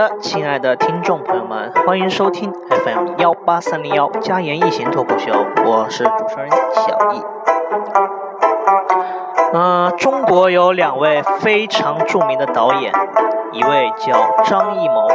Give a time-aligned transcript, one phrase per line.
[0.00, 5.30] 的，亲爱的听众朋友们，欢迎收听 FM 幺八三零幺加言一行脱口秀，
[5.66, 7.22] 我是主持人小易。
[9.52, 12.90] 嗯，中国有两位非常著名的导演，
[13.52, 15.06] 一位叫张艺谋，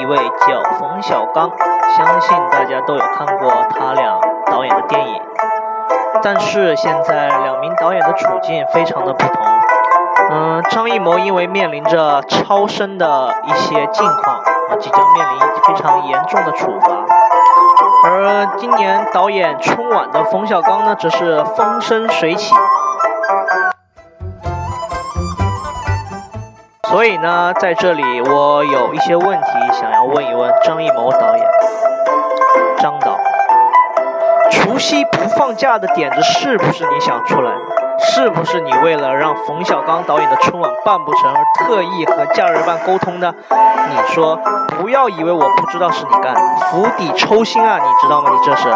[0.00, 1.50] 一位叫冯小刚，
[1.96, 5.20] 相信大家都有看过他俩导演的电影。
[6.22, 9.53] 但是现在两名导演的处境非常的不同。
[10.30, 16.88] 嗯，张艺谋因为面临着超生的一些境况，啊，即将面临非常严重的处罚。
[18.06, 22.54] 而今年导演春晚的冯小刚呢，则是风生水起。
[26.88, 31.46] 所以呢，在这里我有一些问题想要问一问张艺谋导演，
[32.78, 33.18] 张导，
[34.50, 37.73] 除夕不放假的点子是不是你想出来的？
[37.98, 43.34] 是不是你为了让冯小刚导演的春晚办不成而特意和假日办沟通的？
[43.50, 44.36] 你说
[44.78, 47.78] 不要以为我不知道是你干的，釜底抽薪啊！
[47.78, 48.30] 你知道吗？
[48.32, 48.68] 你这是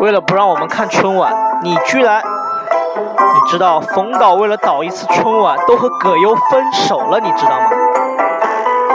[0.00, 7.68] 为了不让我们看春晚，你居然，你知道冯导为了导一次春晚都和葛优分手了，你知道吗？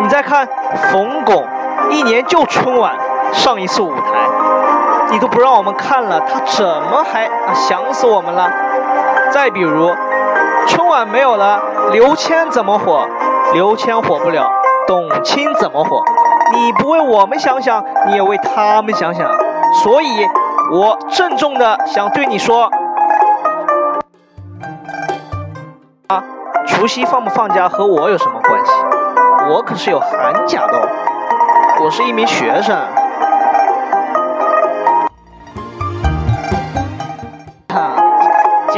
[0.00, 0.46] 你再看
[0.90, 1.46] 冯巩，
[1.90, 2.94] 一年就春晚
[3.32, 4.28] 上一次舞台，
[5.10, 8.50] 你都不让我们看了，他怎么还啊想死我们了？
[9.30, 9.90] 再比如，
[10.66, 11.60] 春晚没有了，
[11.92, 13.06] 刘谦怎么火？
[13.52, 14.50] 刘谦火不了，
[14.86, 16.02] 董卿怎么火？
[16.52, 19.30] 你不为我们想想，你也为他们想想。
[19.82, 20.26] 所以，
[20.72, 22.70] 我郑重的想对你说，
[26.08, 26.22] 啊，
[26.66, 28.72] 除夕放不放假和我有什么关系？
[29.50, 30.88] 我可是有寒假的，哦，
[31.84, 32.76] 我是一名学生。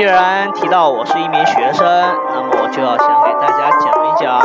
[0.01, 1.87] 既然提到我是一名学生，
[2.35, 4.41] 那么我就要想给大家讲一讲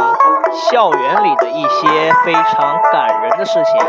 [0.52, 3.82] 校园里的一些非常感人的事情。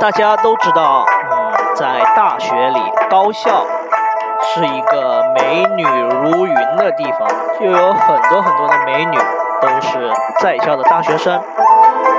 [0.00, 2.80] 大家都知道，嗯，在大学里，
[3.10, 3.66] 高校
[4.40, 7.28] 是一个美女如云的地方，
[7.60, 9.18] 就有很多很多的美女
[9.60, 10.10] 都是
[10.40, 11.38] 在校的大学生。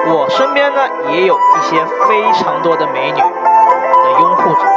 [0.05, 4.72] 我身边呢，也有一些非常多的美女的拥护者。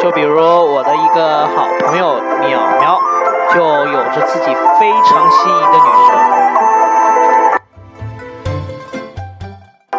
[0.00, 2.98] 就比如我的一个好朋友淼淼，
[3.52, 4.46] 就有着自己
[4.78, 6.14] 非常心仪的女神。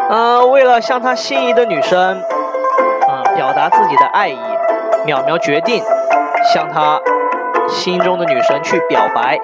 [0.09, 2.19] 嗯，为了向他心仪的女生，
[3.09, 4.39] 嗯，表达自己的爱意，
[5.05, 5.83] 淼淼决定
[6.51, 6.99] 向他
[7.69, 9.39] 心中的女神去表白。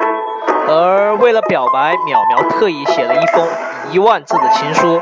[0.67, 3.47] 而为了表白，淼淼特意写了一封
[3.91, 4.99] 一万字的情书。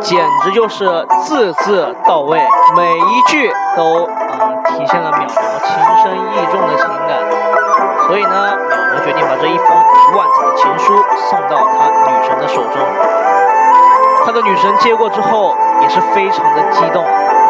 [0.00, 2.40] 简直就是字字到位，
[2.74, 4.08] 每一句都
[4.76, 5.72] 体现了淼淼情
[6.02, 7.20] 深意重的情感。
[8.06, 10.92] 所以呢，淼淼决定把这一封一万字的情书
[11.30, 12.76] 送到他女神的手中。
[14.24, 17.04] 他的女神接过之后也是非常的激动，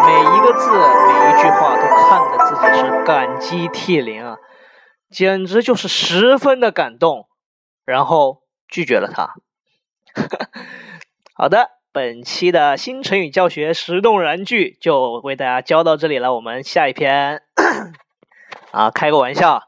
[0.06, 4.37] 每一个字每一句话都看得自己是感激涕零啊，
[5.11, 7.27] 简直就是十分的感动，
[7.84, 8.38] 然后
[8.69, 9.34] 拒绝了他。
[11.37, 11.81] 好的。
[11.95, 17.43] 本期的新成语教学十动燃句就为大家教到这里了，我们下一篇
[18.73, 19.65] 啊，开个玩笑，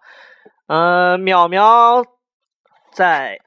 [0.66, 2.02] 嗯，淼淼
[2.90, 3.40] 在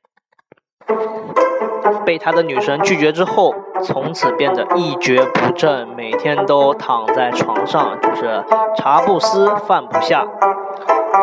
[2.06, 8.44] 被他的女神拒绝之后，从此变得一蹶不振，每天都躺在床上，就是
[8.76, 10.24] 茶不思饭不下。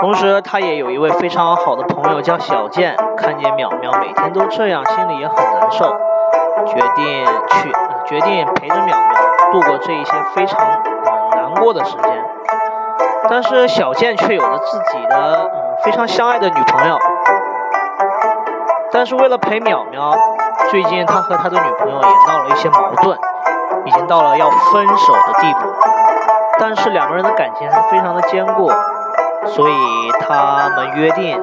[0.00, 5.96] 同时，他也有一位非常好的朋友叫小健，看见淼淼每天都这样，心里也很难受。
[6.66, 7.72] 决定去，
[8.04, 12.24] 决定陪着淼淼度过这一些非常嗯难过的时间。
[13.28, 16.98] 但是小健却有了自己的嗯非常相爱的女朋友。
[18.92, 20.16] 但是为了陪淼淼，
[20.70, 23.18] 最近他和他的女朋友也闹了一些矛盾，
[23.84, 25.60] 已经到了要分手的地步。
[26.58, 28.70] 但是两个人的感情还非常的坚固，
[29.46, 29.74] 所以
[30.20, 31.42] 他们约定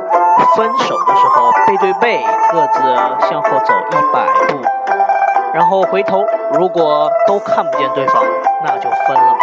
[0.55, 2.95] 分手的时候背对背，各自
[3.29, 4.61] 向后走一百步。
[5.53, 8.23] 然后回头，如果都看不见对方，
[8.63, 9.39] 那就分了吧。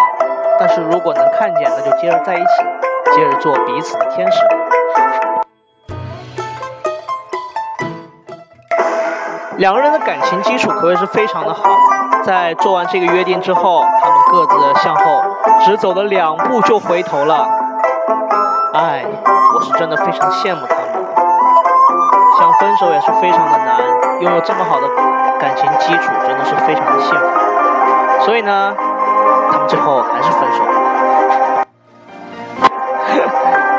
[0.58, 2.64] 但是如果能看见，那就接着在一起，
[3.14, 4.38] 接着做彼此的天使。
[9.56, 11.62] 两个人的感情基础可谓是非常的好。
[12.22, 15.22] 在做完这个约定之后，他们各自向后
[15.64, 17.46] 只走了两步就回头了。
[18.72, 19.04] 哎，
[19.54, 21.04] 我是真的非常羡慕他们。
[22.38, 23.80] 想分手也是非常的难，
[24.20, 24.86] 拥有这么好的。
[25.38, 27.26] 感情基础真的是非常的幸福，
[28.24, 28.74] 所以呢，
[29.52, 30.72] 他们最后还是分手了。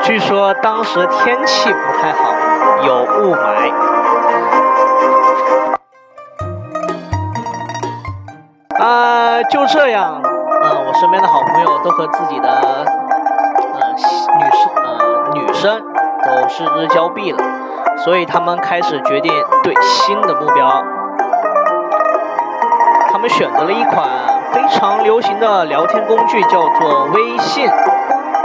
[0.02, 2.34] 据说当时天气不太好，
[2.84, 3.70] 有雾霾。
[9.50, 12.48] 就这样，呃，我身边的好朋友都和自己的
[13.80, 13.92] 呃，
[14.38, 15.82] 女生，呃，女生
[16.24, 17.38] 都失之交臂了，
[17.96, 19.32] 所以他们开始决定
[19.64, 20.84] 对新的目标。
[23.20, 24.08] 我们选择了一款
[24.50, 27.70] 非常流行的聊天工具，叫做微信。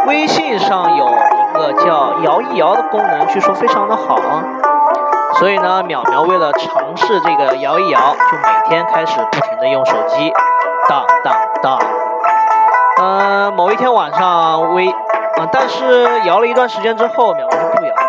[0.05, 4.19] 微信上有一个叫摇一摇的功能，据说非常的好。
[5.39, 7.99] 所以呢，淼淼为了尝试这个摇一摇，
[8.29, 10.33] 就每天开始不停的用手机，
[10.89, 11.79] 当当当。
[12.99, 18.01] 嗯，某一天晚上微，啊，但是摇了一段时间之后，淼淼就不摇了。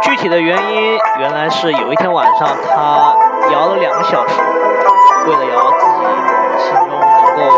[0.00, 3.14] 具体的原因，原来是有一天晚上他
[3.52, 4.40] 摇了两个小时，
[5.26, 6.00] 为了摇自己
[6.58, 7.52] 心中能够有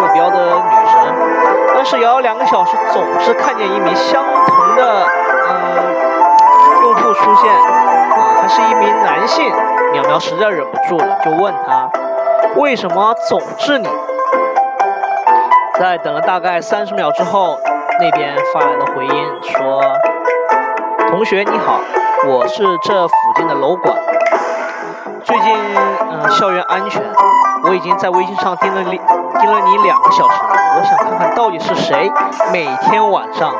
[0.00, 0.94] 目标的女神，
[1.74, 5.06] 但是摇了两个小时，总是看见一名相同的，
[5.48, 6.06] 嗯。
[7.14, 9.52] 出现，啊，他是一名男性。
[9.92, 11.88] 淼淼实在忍不住了，就问他，
[12.56, 13.88] 为什么总是你？
[15.78, 17.58] 在等了大概三十秒之后，
[18.00, 19.80] 那边发来的回音说
[21.08, 21.80] ：“同学你好，
[22.26, 23.96] 我是这附近的楼管。
[25.36, 25.54] 最近，
[26.10, 27.02] 嗯，校园安全，
[27.64, 30.48] 我已经在微信上盯了你盯了你两个小时了。
[30.78, 32.10] 我想看看到底是谁
[32.50, 33.50] 每天晚上，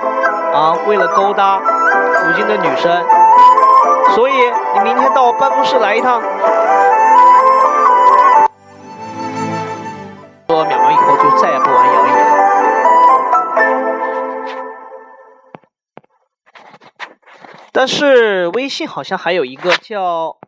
[0.54, 3.04] 啊，为了勾搭附近的女生。”
[4.16, 4.32] 所以，
[4.74, 6.22] 你明天到我办公室来一趟。
[10.48, 12.16] 说淼淼以后就再也不玩摇一摇。
[17.70, 20.38] 但是微信好像还有一个叫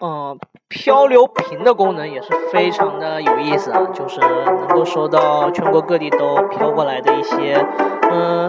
[0.00, 0.38] 嗯
[0.68, 7.66] 漂流瓶的功能，也是非常的有意思啊，就是能够收到全国各地都飘过来的一些
[8.10, 8.48] 嗯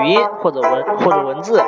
[0.00, 1.62] 语音或者文或者文字。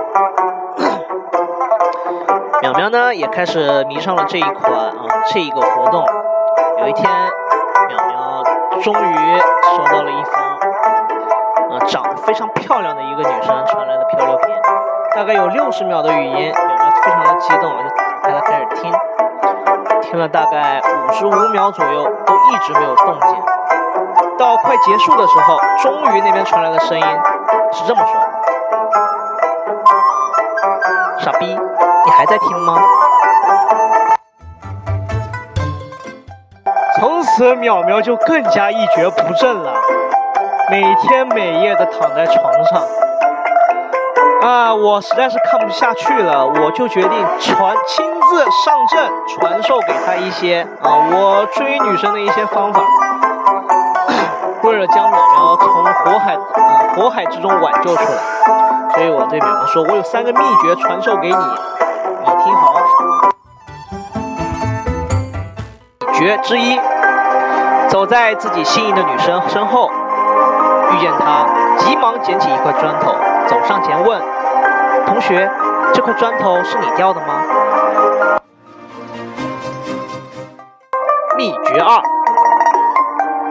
[2.62, 4.94] 淼淼呢也开始迷上了这一款啊
[5.32, 6.04] 这一个活动。
[6.78, 7.10] 有一天，
[7.88, 9.40] 淼淼终于
[9.76, 10.34] 收到了一封
[11.70, 14.54] 啊长得非常漂亮的一个女生传来的漂流瓶，
[15.16, 18.92] 大概有六十秒的语音，淼淼非常的激动，就大家开始听。
[20.00, 23.42] 听了大概五十五秒左右，都一直没有动静。
[24.38, 27.06] 到快结束的时候，终于那边传来的声音
[27.72, 28.28] 是这么说的
[31.18, 31.46] ：“傻逼。”
[32.04, 32.80] 你还在听吗？
[36.98, 39.72] 从此，淼淼就更加一蹶不振了，
[40.70, 42.82] 每天每夜的躺在床上。
[44.42, 52.82] 啊，我实在是看不下去了，我就决定传亲自上阵，传授给他一些啊，我追女生的一些方法，
[54.64, 56.40] 为了将淼淼从火海啊
[56.96, 58.18] 火海之中挽救出来，
[58.94, 61.34] 所以我对淼淼说，我有三个秘诀传授给你。
[61.34, 62.74] 你听好，
[66.00, 66.80] 秘诀之一：
[67.88, 69.88] 走在自己心仪的女生身后，
[70.90, 71.46] 遇见她，
[71.78, 73.14] 急忙捡起一块砖头，
[73.46, 74.20] 走上前问
[75.06, 75.50] ：“同学，
[75.92, 77.42] 这块砖头是你掉的吗？”
[81.36, 82.02] 秘诀二：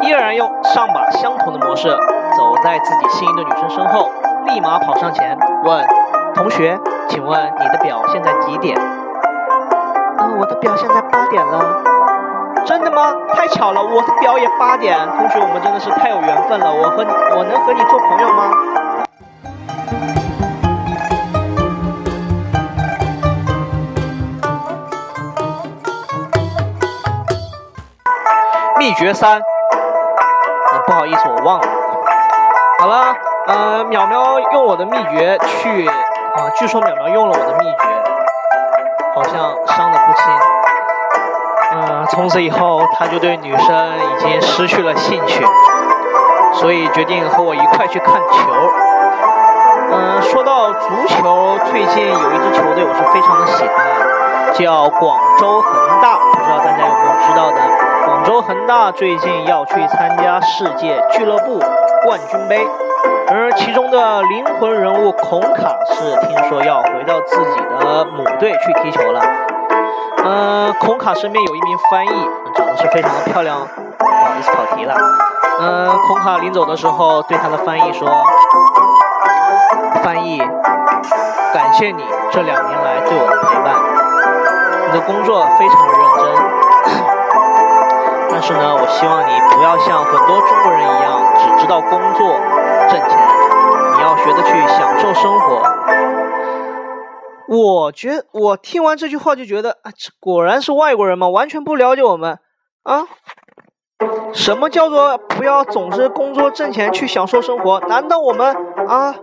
[0.01, 1.89] 依然用上把相同的模式，
[2.37, 4.09] 走在自己心仪的女生身后，
[4.45, 5.85] 立马跑上前问
[6.35, 6.79] ：“同学。”
[7.09, 8.79] 请问你的表现在几点？
[10.17, 11.59] 嗯，我的表现在八点了。
[12.63, 13.13] 真的吗？
[13.33, 14.97] 太巧了，我的表也八点。
[15.17, 16.71] 同学，我们真的是太有缘分了。
[16.71, 17.03] 我和
[17.35, 18.49] 我能和你做朋友吗？
[29.01, 29.39] 绝三。
[29.39, 31.67] 啊，不好意思，我忘了。
[32.77, 33.15] 好了，
[33.47, 35.87] 呃，淼淼用我的秘诀去。
[35.87, 37.87] 啊，据说淼淼用了我的秘诀，
[39.15, 39.33] 好像
[39.65, 40.31] 伤得不轻。
[41.73, 45.43] 嗯，从此以后他就对女生已经失去了兴趣，
[46.53, 48.53] 所以决定和我一块去看球。
[49.93, 57.90] 嗯，说到足球，最近有一支球队我是非常的喜欢，叫广州恒大，不知道大家有没有知道的？
[58.11, 61.59] 广州恒大最近要去参加世界俱乐部
[62.03, 62.67] 冠军杯。
[63.29, 69.21] 而其中的灵魂人物孔卡是听说要回到自己的母队去踢球了。
[70.25, 73.65] 嗯，孔卡身边有一名翻译，长得是非常的漂亮。
[73.97, 74.93] 不好意思跑题了。
[75.61, 78.09] 嗯，孔卡临走的时候对他的翻译说
[80.03, 80.37] ：“翻译，
[81.53, 83.73] 感谢你这两年来对我的陪伴。
[84.87, 86.40] 你的工作非常的认真，
[88.41, 92.35] 是呢，我希望你不要像很多中国人一样，只知道工作。”
[92.89, 93.09] 挣钱，
[93.95, 95.61] 你要学着去享受生活。
[97.47, 102.39] 我觉我听完这句话就觉得啊，这果然是外国人嘛，完全不了解我们
[102.83, 103.03] 啊。
[104.33, 107.79] 什么叫做不要总是工作挣钱去享受生活？
[107.87, 108.55] 难道我们
[108.87, 109.15] 啊？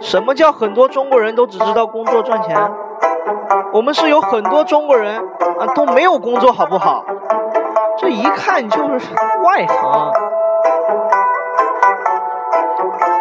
[0.00, 2.56] 什么叫很多中国人都只知道工作赚钱？
[3.72, 5.18] 我们是有很多中国人
[5.58, 7.04] 啊都没有工作，好不好？
[7.98, 9.12] 这一看就是
[9.42, 9.76] 外行。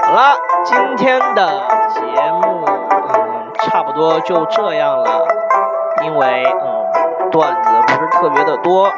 [0.06, 1.48] 好了，今天的
[1.90, 5.28] 节目嗯差不多就这样了，
[6.04, 8.92] 因为嗯段子不是特别的多。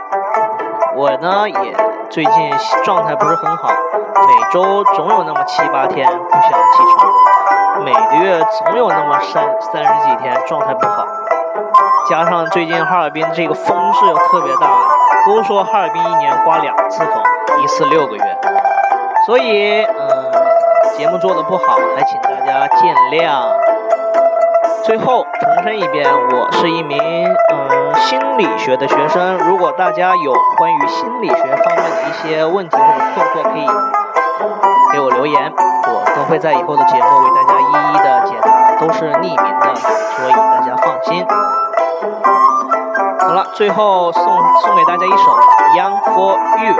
[0.95, 1.75] 我呢也
[2.09, 2.51] 最近
[2.83, 11.05] 状态不是很好，每周总有那么七八天不想起床，每个月总有那么三三十几天状态不好，
[12.09, 14.67] 加上最近哈尔滨这个风势又特别大，
[15.25, 17.23] 都说哈尔滨一年刮两次风，
[17.61, 18.37] 一次六个月，
[19.25, 20.31] 所以嗯
[20.97, 23.43] 节目做的不好，还请大家见谅。
[24.83, 26.97] 最后重申一遍，我是一名
[27.51, 29.37] 嗯心理学的学生。
[29.37, 33.67] 如果大家有关于心理学方面的一些问题或者困惑，可以
[34.93, 41.27] 给我留言，我都会在以后的节目为大家一一的解答，都是匿名的，所以大家放心。
[43.29, 45.15] 好了，最后送送给大家一首
[45.77, 46.33] 《Young for
[46.65, 46.73] You》。